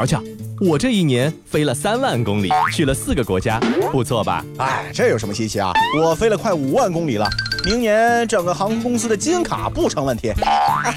[0.00, 0.22] 瞧瞧，
[0.60, 3.60] 我这一年飞了三万公里，去了四个国家，
[3.92, 4.42] 不错吧？
[4.58, 5.72] 哎，这有什么稀奇啊？
[6.00, 7.28] 我飞了快五万公里了，
[7.66, 10.32] 明年整个航空公司的金卡不成问题。
[10.32, 10.90] 哈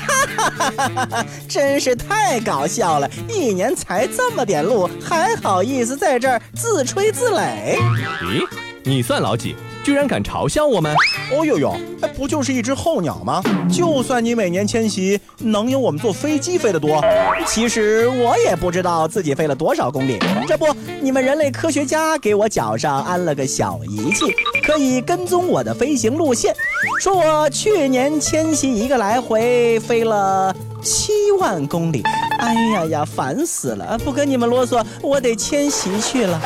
[0.48, 3.10] 哈哈真是太搞笑了！
[3.28, 7.78] 一年才这么点路，还好意思在这儿自吹自擂？
[8.22, 8.48] 咦，
[8.84, 9.56] 你算老几？
[9.84, 10.96] 居然敢嘲笑我们！
[11.36, 11.76] 哦呦呦，
[12.16, 13.44] 不就是一只候鸟吗？
[13.70, 17.04] 就算你每年迁徙，能有我们坐飞机飞得多？
[17.46, 20.18] 其实我也不知道自己飞了多少公里。
[20.48, 20.66] 这不，
[21.02, 24.26] 你们人类科学家给我脚上安了个小仪器，
[24.66, 26.56] 可以跟踪我的飞行路线，
[27.02, 32.02] 说我去年迁徙一个来回飞了七万公里。
[32.40, 33.98] 哎呀呀，烦死了！
[34.00, 36.42] 不跟你们啰嗦，我得迁徙去了。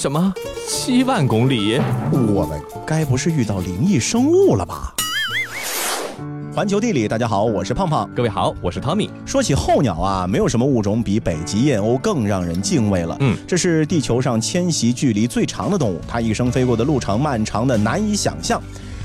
[0.00, 0.32] 呃，什么？
[0.66, 1.78] 七万公里，
[2.10, 4.94] 我们该不是遇到灵异生物了吧？
[6.54, 8.08] 环球地理，大家好，我是胖胖。
[8.16, 9.10] 各位好，我是汤米。
[9.26, 13.14] 说起候鸟啊，没有什么物种比北极燕鸥更让人敬畏了。
[13.20, 18.58] 嗯，这是地球上迁徙距离最长的动物，它一生飞过的路程漫长的难以想象。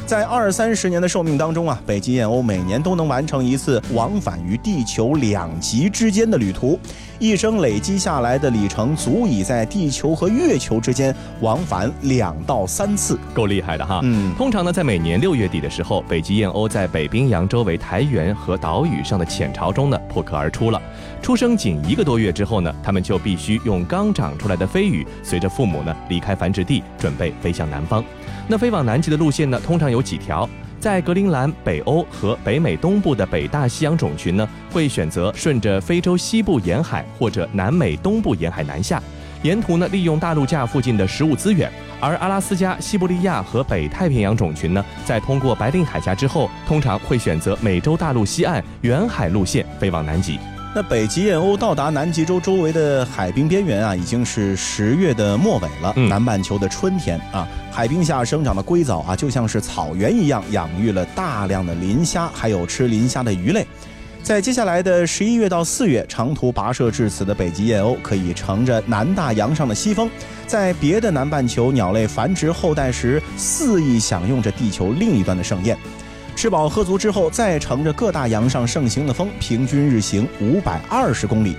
[0.05, 6.79] 在二三十年的寿命当中啊，北极燕鸥每年都能完成一次往返于地球两极之间的旅途，
[7.17, 14.01] 一生累积下来的里程足以在地球和月球之间往返两到三次，够厉害的哈。
[14.03, 20.81] 嗯，通常呢，在每年六月底的时候，北极燕鸥在北冰洋周围苔原和岛屿上的浅潮中呢破壳而出了。
[21.21, 28.03] 出生仅一个多月之后呢，它们就必须用刚长出来的飞羽，随着父母呢离开繁殖地，准备飞向南方。
[28.47, 30.47] 那飞往南极的路线呢，通常有几条。
[30.85, 39.01] 在格陵兰、北欧和北美东部的北大西洋种群呢，会选择顺着非洲西部沿海或者南美东部沿海南下，
[39.41, 41.71] 沿途呢利用大陆架附近的食物资源。
[41.99, 50.37] 而阿拉斯加、西伯利亚和北太平洋种群呢，在通过白令海峡之后，通常会选择美洲大陆西岸远海路线飞往南极。
[50.75, 55.93] 那北极燕鸥到达南极洲周围的海冰边缘啊，已经是十月的末尾了。
[56.09, 63.65] 南半球的春天啊，海冰下生长的硅藻啊，就像是草原一样，养育了大量的磷虾，还有吃磷虾的鱼类。
[64.21, 70.09] 在接下来的十一月到四月，长途跋涉至此的北极燕鸥，可以乘着南大洋上的西风，
[70.45, 75.77] 在别的南半球鸟类繁殖后代时，肆意享用着地球另一端的盛宴。
[76.35, 81.55] 吃饱喝足之后，再乘着各大洋上盛行的风，平均日行五百二十公里，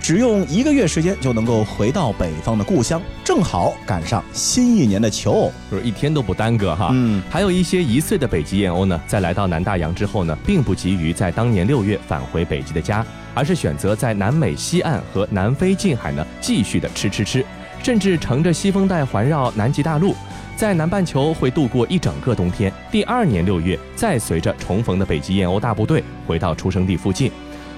[0.00, 6.88] 只用一个月时间就能够回到北方的故乡，正好赶上新一年的求偶，就是一天都不耽搁哈。
[6.92, 17.44] 嗯，还有一些一岁的北极燕鸥呢，在来到南大洋之后呢，并不急于在当年六月返回北极的家，而是选择在南美西岸和南非近海呢继续的吃吃吃，
[17.82, 20.14] 甚至乘着西风带环绕南极大陆。
[20.56, 27.30] 在南半球会度过一整个冬天，第二年六月再随着重逢的北极燕鸥大部队回到出生地附近。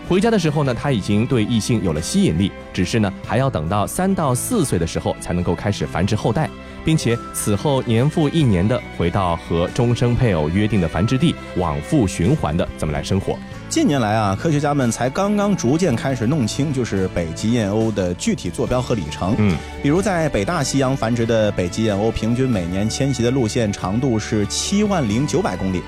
[0.06, 6.50] 回家的时候呢，它已经对异性有了吸引力，只是呢还要等到三到四岁的时候才能够开始繁殖后代，
[6.84, 13.38] 并且此后年复一年的回到和终生配偶约定的繁殖地，往复循环的这么来生活。
[13.68, 19.34] 近年来啊，科学家们才刚刚逐渐开始弄清，就是北极燕鸥的具体坐标和里程。
[19.38, 25.82] 嗯，比如在北大西洋繁殖的北极燕鸥，平均每年迁徙的路线长度是七万零九百公里。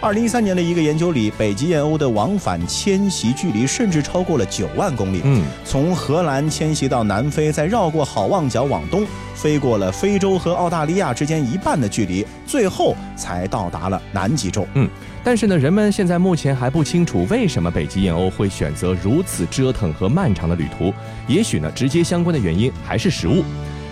[0.00, 5.20] 二零一三年的一个研究里，北极燕鸥的往返迁徙距离甚至超过了九万公里。
[5.24, 14.66] 嗯，从荷兰迁徙到南非，再绕过好望角往东，飞过了非洲和澳大利亚之间一半的距离，最后才到达了南极洲。
[14.74, 14.88] 嗯，
[15.24, 20.92] 但是呢，人们现在目前还不清楚为什么北极燕鸥会选择如此折腾和漫长的旅途。
[21.28, 23.44] 也许呢，直接相关的原因还是食物。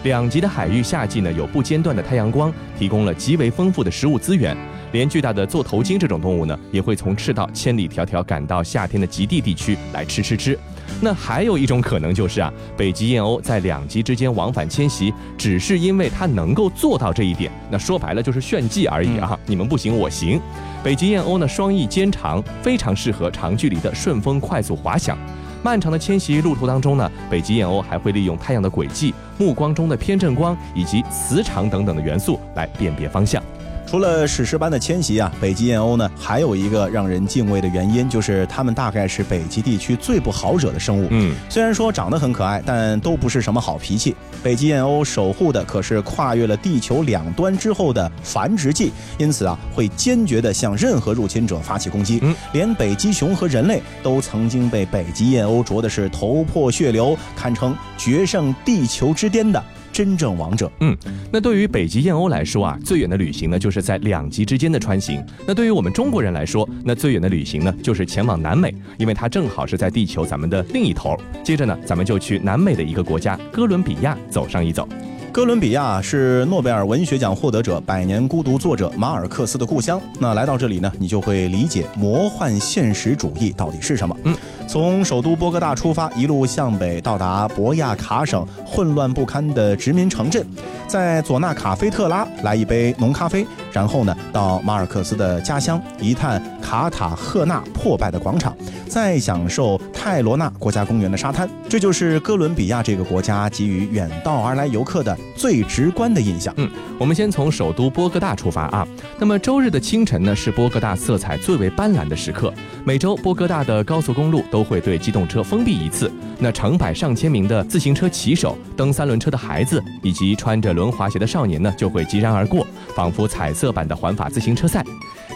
[0.02, 4.56] 两极的海域夏季呢，有不间断的太阳光，提供了极为丰富的食物资源。
[4.92, 10.58] 连巨大的座头鲸这种动物呢，也会从赤道千里迢迢赶到夏天的极地地区来吃吃吃。
[11.00, 17.50] 那还有一种可能就是啊，北极燕鸥在两极之间往返迁徙，只是因为它能够做到这一点。
[17.70, 19.38] 那说白了就是炫技而已啊！
[19.46, 20.40] 你们不行，我行。
[20.82, 25.16] 北极燕鸥呢，双翼尖长，非常适合长距离的顺风快速滑翔。
[25.62, 33.42] 漫长的迁徙路途当中呢，北极燕鸥还会利用太阳的轨迹、目光中的偏振光以及磁场等等的元素来辨别方向。
[33.91, 41.09] 除了史诗般的迁徙啊，北极燕鸥呢，还有一个让人敬畏的原因，就是它们大概是北极地区最不好惹的生物。
[41.10, 44.15] 嗯，虽然说长得很可爱，但都不是什么好脾气。
[44.45, 52.21] 北极燕鸥守护的可是跨越了地球两端之后的繁殖季，因此啊，会坚决地向任何入侵者发起攻击。
[52.22, 59.60] 嗯，连北极熊和人类都曾经被北极燕鸥啄的是头破血流，堪称决胜地球之巅的。
[59.92, 60.71] 真正王者。
[60.81, 60.97] 嗯，
[61.33, 65.25] 那对于北极燕鸥来说啊，最远的旅行呢，就是在两极之间的穿行。
[65.47, 71.16] 那对于我们中国人来说，那最远的旅行呢，就是前往南美，因为它正好是在地球咱们的另一头。
[71.42, 74.89] 接着呢，咱们就去南美的一个国家哥伦比亚走上一走。
[75.32, 80.00] 哥伦比亚是诺贝尔文学奖获得者《百年孤独》作者马尔克斯的故乡。
[80.18, 84.16] 那来到这里呢，你就会理解魔幻现实主义到底是什么。
[84.24, 84.36] 嗯，
[84.66, 90.44] 从首都波哥大出发，一路向北到达博亚卡省混乱不堪的殖民城镇，
[90.88, 98.56] 在佐纳卡菲特拉来一杯浓咖啡，然后呢，到马尔克斯的家乡一探卡塔赫纳破败的广场，
[98.88, 101.48] 再享受泰罗纳国家公园的沙滩。
[101.68, 105.16] 这就是哥伦比亚这个国家给予远道而来游客的。
[105.36, 106.52] 最直观的印象。
[106.58, 108.86] 嗯，我们先从首都波哥大出发啊。
[109.18, 112.52] 那么周日的清晨呢，是波哥大色彩最为斑斓的时刻。
[112.84, 116.12] 每周波哥大的高速公路都会对机动车封闭一次。
[116.38, 124.83] 那成百上千名的自行车骑手、蹬三轮车的孩子以及穿着轮滑鞋的少年呢，就会疾然而过，仿佛彩色版的环法自行车赛。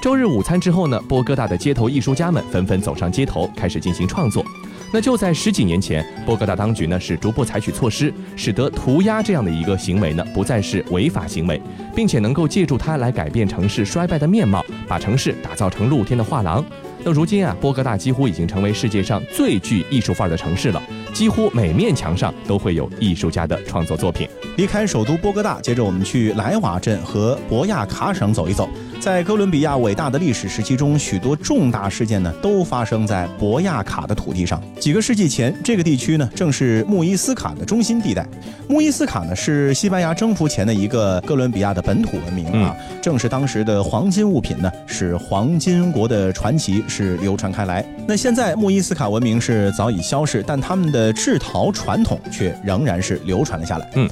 [0.00, 4.42] 周日午餐之后呢，波哥大的街头艺术家们纷纷走上街头，开始进行创作。
[4.90, 11.60] 那就在十几年前，波哥大当局呢是逐步采取措施，使得涂鸦这样的一个行为呢不再是违法行为，
[11.94, 16.64] 并且能够借助它来改变城市衰败的面貌，把城市打造成露天的画廊。
[17.02, 20.82] 那如今啊，波哥大几乎已经成为世界上最具艺术范儿的城市了，
[21.14, 24.28] 几乎每面墙上都会有艺术家的创作作品。
[24.56, 28.68] 离开首都波哥大，接着我们去莱瓦镇和博亚卡省走一走。
[29.04, 34.58] 在哥伦比亚伟大的历史时期中，许多重大事件呢都发生在博亚卡的土地上。
[34.80, 38.26] 几个世纪前，这个地区呢正是穆伊斯卡的中心地带。
[38.66, 47.84] 穆伊斯卡呢是西班牙征服前的一个哥伦比亚的本土文明啊，正是当时的黄金物品呢，使黄金国的传奇是流传开来。
[48.08, 53.86] 那现在穆伊斯卡文明是早已消逝，但他们的制陶传统却仍然是流传了下来。
[53.96, 54.08] 嗯。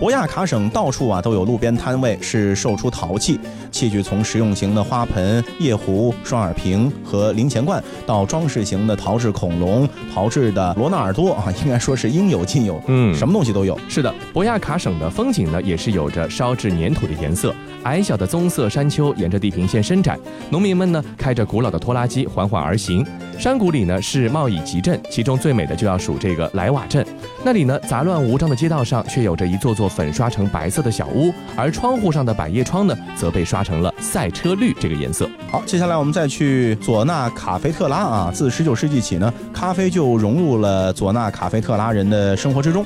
[0.00, 3.38] 博亚卡省到处啊都有路边摊位，是售出陶器
[3.70, 13.78] 器具，从实用型的花盆、夜壶、双耳瓶和零钱罐，到装饰型的陶制恐龙、陶制的罗纳尔多啊，应该说是应有尽有，嗯，什么东西都有。
[13.88, 17.54] 是的，博亚卡省的风景呢，也是有着烧制粘土的颜色。
[17.84, 20.18] 矮小的棕色山丘沿着地平线伸展，
[20.50, 23.06] 农民们呢开着古老的拖拉机缓缓而行。
[23.38, 27.04] 山谷里呢是贸易集镇，其中最美的就要数这个莱瓦镇。
[27.46, 35.28] 那里呢杂乱无章的街道上，却有着一座座粉刷成白色的小屋，而窗户上的百叶窗呢，则被刷成了赛车绿这个颜色。
[35.50, 38.30] 好，接下来我们再去佐纳卡菲特拉啊。
[38.32, 42.82] 自十九世纪起呢，咖啡就融入了佐纳卡菲特拉人的生活之中。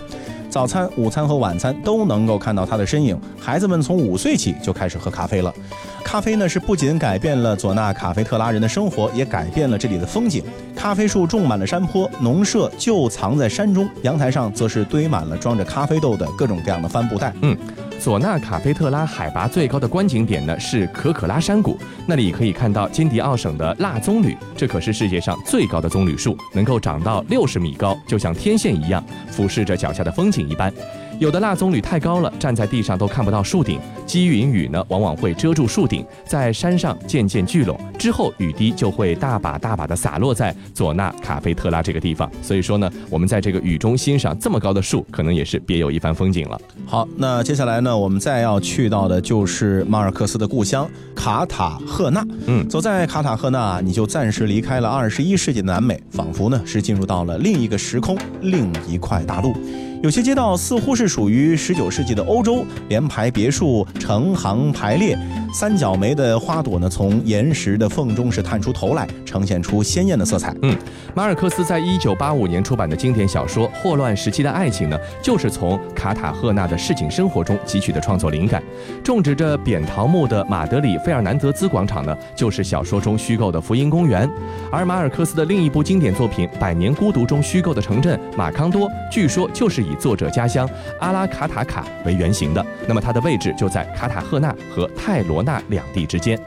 [0.59, 3.17] 早餐、午餐和晚餐都能够看到他的身影。
[3.39, 5.55] 孩子们从五岁起就开始喝咖啡了。
[6.03, 10.43] 咖啡呢，是不仅改变了佐纳卡菲特拉人的生活，也改变了这里的风景。
[10.75, 17.33] 咖啡树种满了山坡，农舍就藏在山中，阳台上则是堆满了装着咖啡豆的各种各样的帆布袋。
[17.43, 17.57] 嗯。
[17.99, 30.73] 索纳卡菲特拉海拔最高的观景点呢是可可拉山谷，那里可以看到金迪奥省的蜡棕榈，这可是世界上最高的棕榈树，能够长到六十米高，就像天线一样，俯视着脚下的风景一般。
[31.19, 33.81] 有的蜡棕榈太高了，站在地上都看不到树顶。
[34.07, 42.31] 积云雨呢，往往会遮住树顶，在山上渐渐聚拢，之后雨滴就会大把大把的洒落在佐纳卡菲特拉这个地方。
[42.41, 46.61] 所以说呢，我们在这个雨中欣赏这么高的树，可能也是别有一番风景了。
[46.87, 52.25] 好，那接下来呢，我们再要去到的就是马尔克斯的故乡卡塔赫纳。
[52.47, 59.53] 嗯，走在卡塔赫纳，你就暂时离开了二十一世纪的南美，仿佛呢是进入到了另一个时空，另一块大陆。
[60.01, 65.19] 有些街道似乎是属于十九世纪的欧洲，连排别墅成行排列，
[65.53, 70.55] 三角梅的花朵呢从岩石的缝中是探出头来，呈现出鲜艳的色彩。
[70.63, 70.77] 嗯，
[71.17, 78.63] 马尔克斯在一九八五年出版的经典小说《霍乱时期的爱情》呢，就是从卡塔赫纳的市井生活中汲取的创作灵感。
[79.03, 84.31] 种植着扁桃木的马德里费尔南德兹广场呢，就是小说中虚构的福音公园。
[84.71, 90.69] 而马尔克斯的另一部经典作品《百年孤独》中虚构的城镇马康多，据说就是以作者家乡
[91.01, 92.65] 阿拉卡塔卡为原型的。
[92.87, 96.39] 那么它的位置就在卡塔赫纳和泰罗纳两地之间。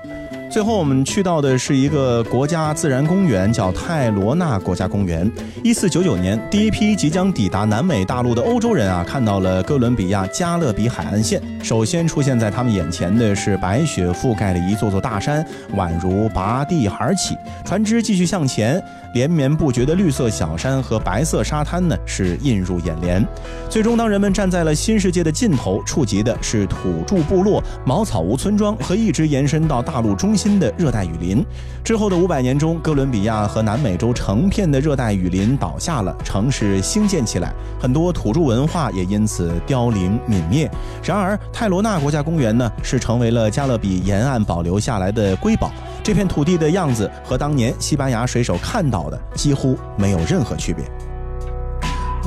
[0.51, 5.31] 最后我们去到的是一个国家自然公园，叫泰罗纳国家公园。
[5.63, 11.41] 一四九九年，第一批即将抵达南美大陆的欧洲人啊，看到了哥伦比亚加勒比海岸线。
[11.63, 15.45] 首先出现在他们眼前的是白雪覆盖的一座座大山，
[15.77, 17.37] 宛如拔地而起。
[17.63, 23.25] 船只继续向前，连绵不绝的绿色小山和白色沙滩呢，是映入眼帘。
[23.69, 30.35] 最终，当人们站在了新世界的尽头，触及的是土著部落、茅草屋村庄和一直延伸到大陆中。
[30.41, 31.45] 心的热带雨林。
[31.83, 40.67] 之后的五百年中，哥伦比亚和南美洲成片的热带雨林倒下了，城市兴建起来，很多土著文化也因此凋零泯灭。
[41.03, 45.69] 然而，泰罗纳国家公园呢，是成为了加勒比沿岸保留下来的瑰宝。
[46.01, 50.83] 这片土地的样子和当年西班牙水手看到的几乎没有任何区别。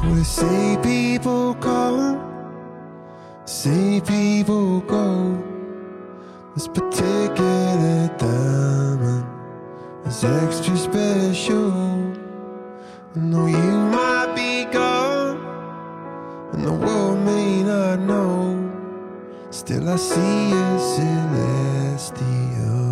[0.05, 2.19] Well, they say people come,
[3.45, 5.44] say people go.
[6.55, 9.27] This particular diamond
[10.07, 11.73] is extra special.
[13.17, 15.41] I know you might be gone,
[16.53, 18.71] and the world may not know.
[19.51, 20.79] Still, I see a
[22.05, 22.84] celestial.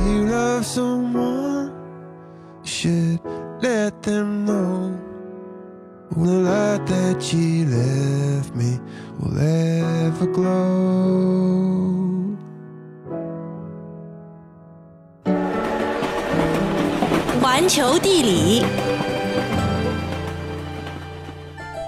[0.00, 1.72] you love someone,
[2.62, 3.20] you should
[3.60, 4.98] let them know.
[6.16, 8.80] The light that you left me
[9.18, 12.06] will ever glow.
[17.56, 18.62] 环球地理，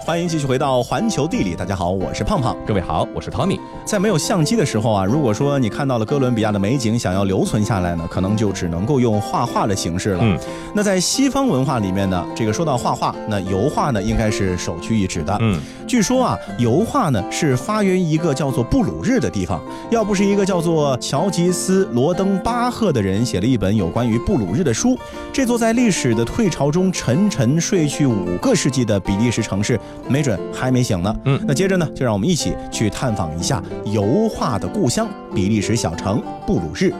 [0.05, 2.57] 欢迎继续回到环球地理，大家好，我是胖胖。
[2.65, 3.57] 各位好，我是 Tommy。
[3.85, 10.19] 在没有相机的时候啊，如果说你看到了哥伦比亚的美景，想要留存下来呢，可能就只能够用画画的形式了。
[10.21, 10.37] 嗯，
[10.75, 15.37] 那在西方文化里面呢，这个说到画画，那油画呢应该是首屈一指的。
[15.39, 15.57] 嗯，
[15.87, 19.61] 据说啊，油画呢是发源于一个叫做布鲁日的地方。
[19.89, 24.97] 要不是一个叫做乔吉斯·罗登巴赫的人写了一本有关于布鲁日的书，
[25.31, 31.15] 这座在历史的退潮中沉沉睡去五个世纪的比利时城市，没准还没醒呢。
[31.25, 36.93] 嗯那接着呢，就让我们一起去探访一下油画的故乡——比利时小城布鲁日。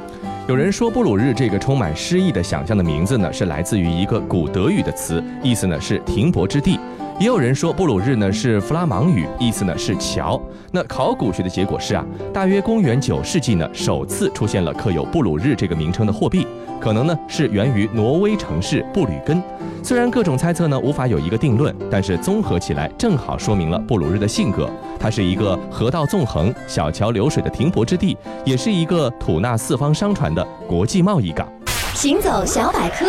[0.48, 6.78] 有人说，布鲁日这个充满诗意的想象的名字呢，是来自于一个古德语的词，意思呢是停泊之地。
[7.20, 10.42] 也有人说，布鲁日呢是弗拉芒语，意思呢是桥。
[10.72, 16.46] 那考古学的结果是啊，大约公元九世纪呢，首次出现了刻有布鲁日这个名称的货币，
[16.84, 19.42] 可能呢是源于挪威城市布吕根。
[19.82, 24.70] 虽然各种猜测呢无法有一个定论，但是综合起来正好说明了布鲁日的性格。
[25.00, 31.48] 它是一个河道纵横、小桥流水的停泊之地，也是一个吐纳四方商船的国际贸易港。
[31.94, 33.06] 行走小百科。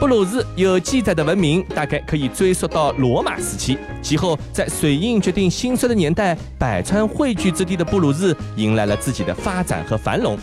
[0.00, 10.36] 布鲁日有记载的文明大概可以追溯到罗马时期，其后在水印决定兴衰的年代，百川汇聚之地的布鲁日迎来了自己的发展和繁荣。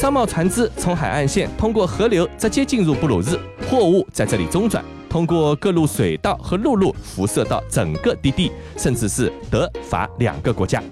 [0.00, 3.38] 商贸船只从海岸线通过河流直接进入布鲁日，
[3.68, 10.82] 货物在这里中转，通过各路水道和陆路辐射到整个低地，甚至是德法两个国家。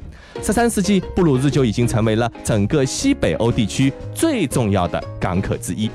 [0.43, 5.91] 十三世纪，布鲁日就已经成为了整个西北欧地区最重要的港口之一。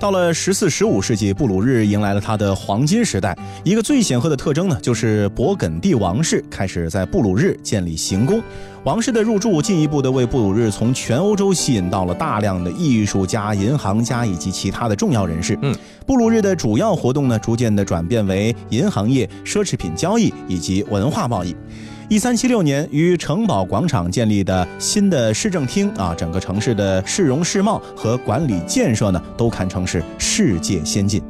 [0.00, 3.38] 到了十四、十五世纪，布鲁日迎来了它的黄金时代。
[3.62, 8.42] 一个最显赫的特征呢，就是勃艮第王室开始在布鲁日建立行宫。
[8.84, 15.58] 王室的入驻进一步的为布鲁日从全欧洲吸引到了大量的艺术家、银行家以及其他的重要人士。
[15.62, 15.74] 嗯，
[16.04, 21.56] 布鲁日的主要活动呢，逐渐的转变为银行业、奢侈品交易以及文化贸易。
[22.10, 31.22] 一三七六年于城堡广场建立的新的市政厅啊，整个城市的市容市貌和管理建设呢，都堪称是世界先进。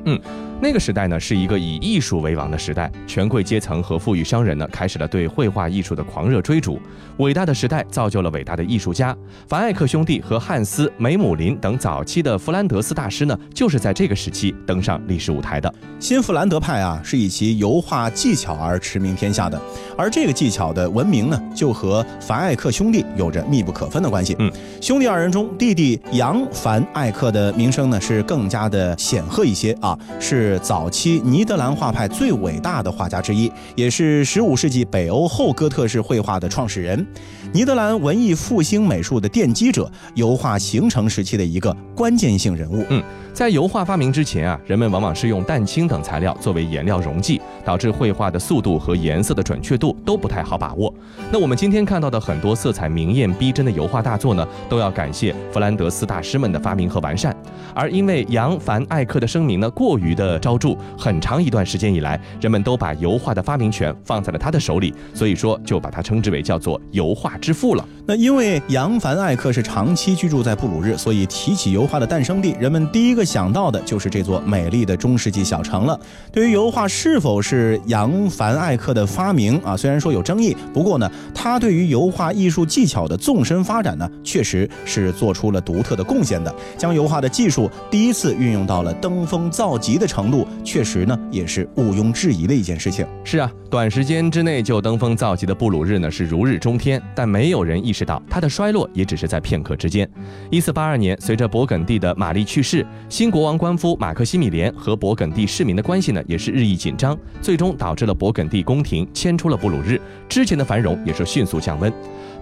[0.60, 6.80] 那个时代呢，是一个以艺术为王的时代，权贵阶层和富裕商人呢，开始了对绘画艺术的狂热追逐。
[7.18, 9.14] 伟大的时代造就了伟大的艺术家，
[9.46, 15.72] 凡艾克兄弟和汉斯·梅姆林等早期的弗兰德斯大师呢，就是在这个时期登上历史舞台的。
[16.00, 19.60] 新弗兰德派啊，是以其油画技巧而驰名天下的，
[19.98, 24.34] 而这个技巧的闻名呢，就和凡艾克兄弟有着密不可分的关系。
[24.38, 37.06] 嗯，兄弟二人中，弟弟杨·凡艾克的名声呢是更加的显赫一些啊，是早期尼德兰画派最伟大的画家之一，也是十五世纪北欧后哥特式绘画的创始人，
[37.52, 42.84] 尼德兰文艺复兴美术的奠基者，油画形成时期的一个关键性人物。
[42.90, 50.92] 嗯，在油画发明之前啊，人们往往是用蛋清等材料作为颜料溶剂，导致绘画的速度和颜色的准确度都不太好把握。
[51.32, 57.34] 那我们今天看到的很多色彩明艳逼真的油画大作呢，都要感谢弗兰德斯大师们的发明和完善。
[57.74, 67.86] 而因为杨凡艾克的声名呢过于的招著，很长一段时间以来，人们都把油画的发明权放在了他的手里，所以说就把他称之为叫做油画之父了。
[68.06, 75.98] 那因为杨凡艾克是长期居住在布鲁日，所以提起油画的诞生地，人们第一个想到的就是这座美丽的中世纪小城了。
[76.30, 86.54] 对于油画是否是杨凡艾克的发明啊，虽然说有争议，不过呢，他对于油画艺术技巧的纵深发展呢，确实是做出了独特的贡献的。
[86.76, 93.06] 将油画的技术第一次运用到了登峰造极的程度，确实呢，也是毋庸置疑的一件事情。
[93.24, 100.08] 是啊，短时间之内就登峰造极的布鲁日呢是如日中天，但没有人意识到它的衰落也只是在片刻之间。
[100.50, 111.92] 一四八二年，随着勃艮第的玛丽去世，新国王官夫马克西米连和勃艮第市民的关系呢也是日益紧张，最终导致了勃艮第宫廷迁出了布鲁日，之前的繁荣也是迅速降温。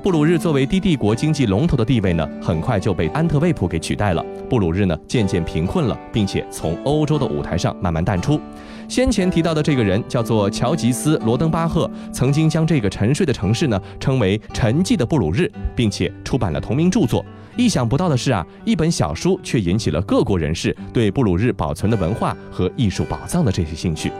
[0.02, 4.24] 布鲁日作为低帝国经济龙头的地位呢，很快就被安特卫普给取代了。
[4.50, 8.40] 布鲁日呢渐渐贫困了，并且从欧洲的舞台上慢慢淡出。
[8.88, 17.24] 先前提到的这个人叫做乔吉斯·罗登巴赫，曾经将这个沉睡的城市呢称为“沉寂的布鲁日”，并且出版了同名著作。
[17.56, 24.10] 意想不到的是啊，一本小书却引起了各国人士对布鲁日保存的文化和艺术宝藏的这些兴趣。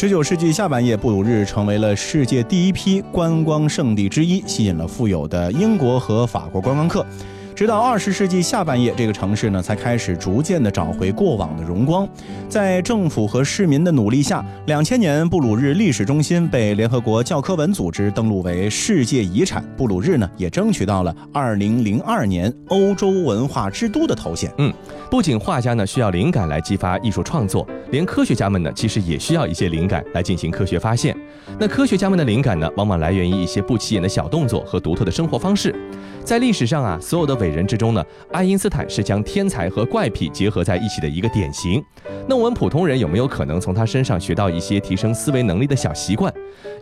[0.00, 7.04] 十九世纪下半叶，布鲁日成为了世界第一批观光胜地之一，吸引了富有的英国和法国观光客。
[7.58, 12.08] 直到二十世纪下半叶，这个城市呢才开始逐渐的找回过往的荣光。
[12.48, 19.60] 在政府和市民的努力下，两千年布鲁日历史中心被联合国教科文组织登录为世界遗产。
[19.76, 24.54] 布鲁日呢也争取到了二零零二年欧洲文化之都的头衔。
[24.58, 24.72] 嗯
[25.10, 31.12] 不仅画家呢需要灵感来激发艺术创作，连科学家们呢其实也需要一些灵感来进行科学发现。
[31.56, 35.74] 那科学家们的灵感呢，往往来源于一些不起眼的小动作和独特的生活方式。
[36.24, 41.82] 在历史上啊，所有的伟人之中呢，爱因斯坦是将天才和怪癖结合在一起的一个典型。
[42.28, 46.32] 那我们普通人有没有可能从他身上学到一些提升思维能力的小习惯？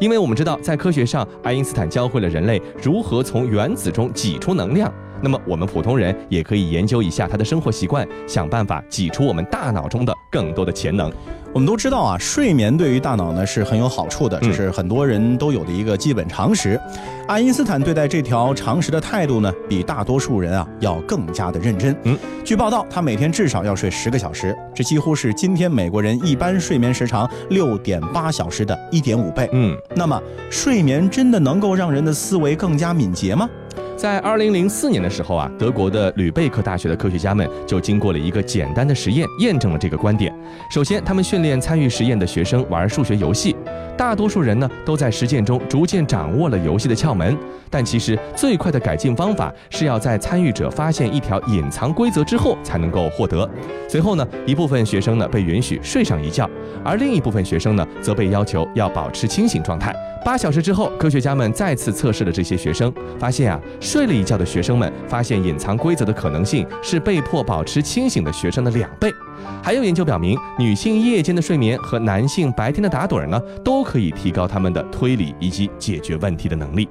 [0.00, 4.92] 因为我们知道，在科学上，爱因斯坦教会了人类如何从原子中挤出能量。
[5.26, 11.12] 那么，我们普通人也可以研究一下他的生活习惯，想办法挤出我们大脑中的更多的潜能。
[11.52, 16.80] 我们都知道啊，睡眠对于大脑呢是很有好处的，这是很多人都有的一个基本常识。
[17.26, 21.96] 爱因斯坦对待这条常识的态度呢，比大多数人啊要更加的认真。
[22.04, 29.48] 嗯，据报道，他每天至少要睡十个小时，这几乎是今天美国人一般睡眠时长六点八小时的一点五倍。
[29.52, 33.50] 嗯，那么，睡眠真的能够让人的思维更加敏捷吗？
[33.96, 40.32] 在二零零四年的时候啊，德国的吕贝克大学的科学家们就经过了一个简单的实验，验证了这个观点。
[40.70, 43.55] 首先，他们训练参与实验的学生玩数学游戏，
[43.96, 47.36] 大多数人呢都在实践中逐渐掌握了游戏的窍门。
[47.68, 53.48] 但其实最快的改进方法是要在参与者发现一条隐藏规则之后才能够获得。
[53.88, 56.48] 随后呢，一部分学生呢被允许睡上一觉，
[56.84, 59.94] 而另一部分学生呢则被要求要保持清醒状态。
[60.24, 69.12] 八小时之后，科学家们再次测试了这些学生，发现啊，睡了一觉的学生们发现隐藏规则的可能性是被迫保持清醒的学生的两倍。
[69.62, 76.88] 还有研究表明，女性夜间的睡眠和男性白天的打盹儿呢，都可以提高他们的推理以及解决问题的能力。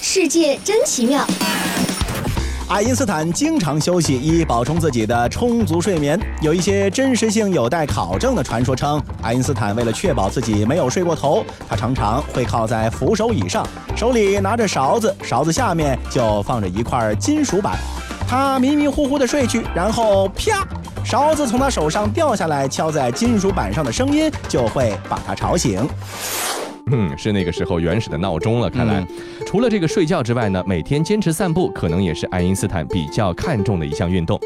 [0.00, 1.24] 世界真奇妙。
[2.68, 6.16] 爱因斯坦经常休息，以保充自己的充足睡眠。
[6.40, 13.66] 有一些真实性有待考证的传说称，爱因斯坦为了确保自己没有睡过头，他常常会靠在扶手椅上，
[13.96, 17.76] 手里拿着勺子，勺子下面就放着一块金属板。
[18.28, 20.64] 他迷迷糊糊的睡去，然后啪，
[21.04, 25.86] 勺子从他手上掉下来，敲在金属板上的声音就会把他吵醒。
[26.92, 28.70] 嗯，是那个时候原始的闹钟了。
[28.70, 29.04] 看来，
[29.46, 34.40] 除了这个睡觉之外呢，每天坚持散步可能也是爱因斯坦比较看重的一项运动。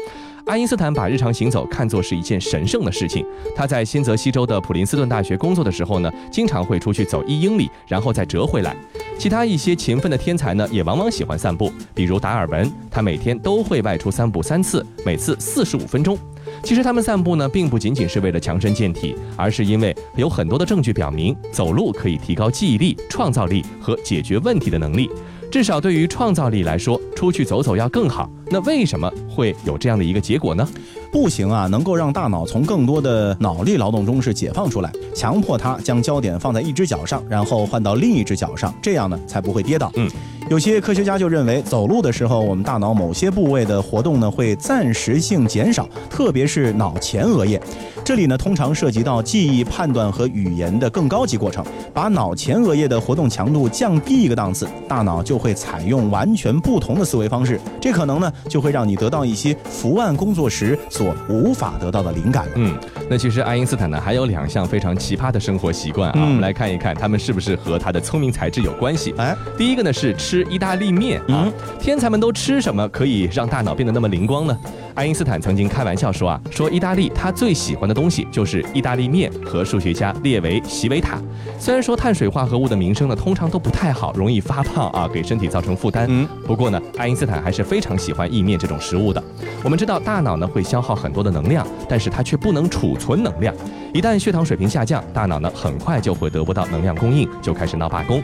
[0.45, 3.25] 爱因斯坦把日常行走看作是一件神圣的事情。
[3.55, 8.75] 他在新泽西州的普林斯顿大学工作的时候呢，经常会出去走一英里，然后再折回来。
[9.17, 16.15] 其他一些勤奋的天才呢，也往往喜欢散步，比如达尔文，他每天都会外出散步三次，每次四十五分钟。
[16.61, 25.09] 其实他们散步呢，并不仅仅是为了强身健体，而是因为有很多的证据表明，走路可以提高记忆力、创造力和解决问题的能力。
[25.55, 28.29] 至少对于创造力来说，出去走走要更好。
[28.47, 30.67] 那为什么会有这样的一个结果呢？
[31.13, 39.89] 步行啊，能够让大脑从更多的脑力劳动中是解放出来，强迫它将焦点放在一只脚上，然后换到另一只脚上，这样呢才不会跌倒。
[39.95, 40.11] 嗯，
[40.47, 47.59] 有些科学家就认为，走路的时候，我们大脑某些部位的活动呢会暂时性减少，特别是脑前额叶。
[48.03, 51.65] 这里呢通常涉及到记忆、判断和语言的更高级过程。
[51.91, 57.59] 把脑前额叶的活动强度降低一个档次，大脑就会采用完全不同的思维方式。
[57.81, 62.51] 这可能呢就会让你得到一些伏案工作时所无法得到的灵感了。
[62.57, 62.77] 嗯，
[63.09, 69.11] 那其实爱因斯坦呢还有两项非常奇葩的生活习惯啊，嗯我们来看一看他们是不是和他的聪明才智有关系。
[69.17, 74.57] 哎，第一个呢是吃意大利面啊，嗯天才们都吃什么可以让大脑变得那么灵光呢？
[74.93, 81.17] 爱因斯坦曾经开玩笑说啊，说意大利他最喜欢的东西就是意大利面和数学家列维席维塔。
[81.59, 86.05] 虽然说碳水化合物的名声呢通常都不太好，容易发胖啊，给身体造成负担。
[86.09, 89.21] 嗯，不过呢，爱因斯坦还是非常喜欢意面这种食物的。
[89.63, 93.53] 我们知道大脑呢会消耗很多的能量，但是它却不能储存能量。
[93.93, 98.23] 一旦血糖水平下降，大脑呢很快就会得不到能量供应，就开始闹罢工。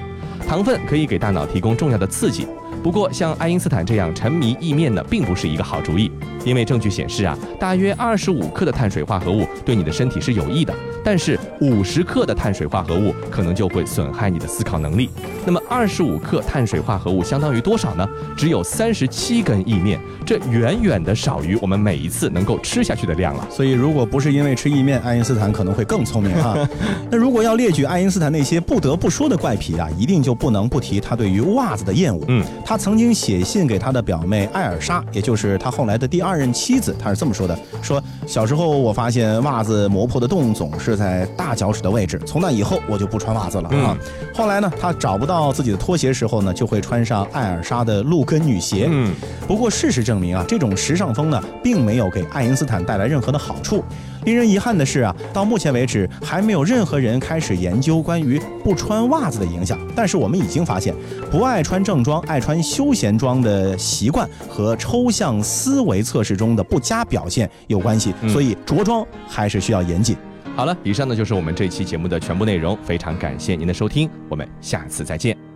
[0.52, 2.46] 糖分可以给大脑提供重要的刺激，
[2.82, 6.12] 不过像爱因斯坦这样沉迷意面呢，并不是一个好主意。
[6.44, 15.08] 因为证据显示啊，大约二十五克的碳水化合物对你的身体是有益的，但是五十克的碳水化合物可能就会损害你的思考能力。
[15.46, 18.10] 那么二十五克碳水化合物相当于多少呢？
[18.36, 23.48] 只有三十七根意面，这远远的少于我们每一次能够吃下去的量了。
[23.52, 26.58] 所以，如果不是因为吃意面，爱因斯坦可能会更聪明哈。
[27.12, 32.26] 那如果要列举爱因斯坦那些不得不说的怪癖啊，一定就不能不提他对于袜子的厌恶。
[32.30, 43.98] 嗯，他曾经写信给他的表妹艾尔莎，也就是他后来的第二任妻子，他是这么说的：说小时候我发现袜子磨破的洞总是在大脚趾的位置，从那以后我就不穿袜子了啊。
[44.34, 48.88] 后来呢，他找不到自己的拖鞋时候呢，就会穿上艾尔莎的露跟女鞋。
[48.90, 49.14] 嗯，
[49.46, 53.84] 不过事实证明啊，这种时尚风呢，并没有给爱因斯坦带来任何的好处。
[54.24, 59.78] 令人遗憾的是啊，到目前为止还没有任何人开始研究关于不穿袜子的影响。
[59.95, 60.95] 但是我们已经发现，
[61.30, 68.13] 不爱穿正装、爱穿休闲装的习惯和抽象思维测试中的不佳表现有关系。
[68.21, 70.15] 嗯所以着装还是需要严谨。
[70.56, 75.51] 好了，以上呢就是我们这期节目的全部内容，非常感谢您的收听，我们下次再见。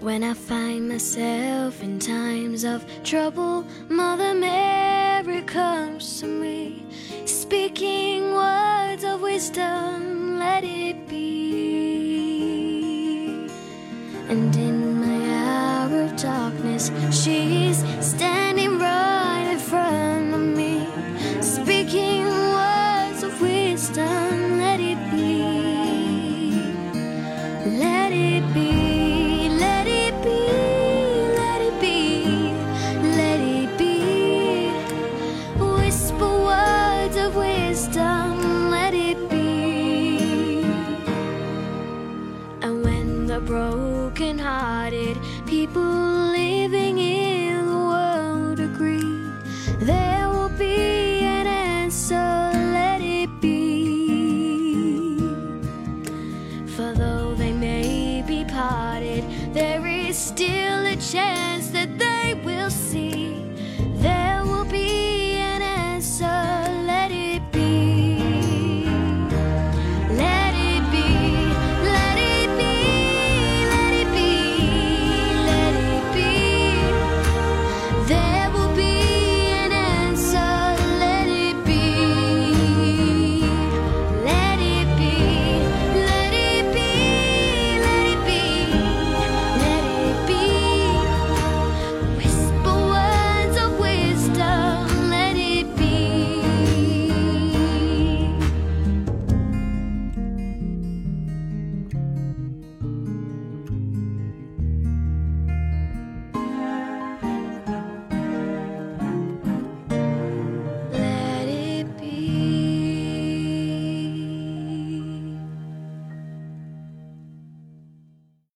[0.00, 6.84] When I find myself in times of trouble, Mother Mary comes to me,
[7.24, 11.86] speaking words of wisdom, let it be.
[14.28, 20.15] And in my hour of darkness, she's standing right in front.